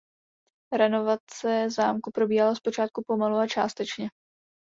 [0.73, 4.09] Renovace zámku probíhala zpočátku pomalu a částečně.